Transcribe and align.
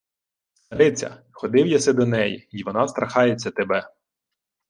—Стариця... 0.53 1.23
Ходив 1.31 1.67
єси 1.67 1.93
до 1.93 2.05
неї, 2.05 2.47
й 2.51 2.63
вона 2.63 2.87
страхається 2.87 3.51
тебе. 3.51 3.89